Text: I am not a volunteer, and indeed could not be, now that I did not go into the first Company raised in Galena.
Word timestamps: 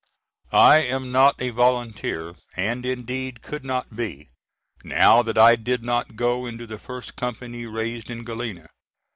I 0.51 0.77
am 0.77 1.11
not 1.11 1.39
a 1.39 1.51
volunteer, 1.51 2.33
and 2.57 2.87
indeed 2.87 3.43
could 3.43 3.63
not 3.63 3.95
be, 3.95 4.29
now 4.83 5.21
that 5.21 5.37
I 5.37 5.55
did 5.55 5.83
not 5.83 6.15
go 6.15 6.47
into 6.47 6.65
the 6.65 6.79
first 6.79 7.15
Company 7.15 7.67
raised 7.67 8.09
in 8.09 8.23
Galena. 8.23 8.65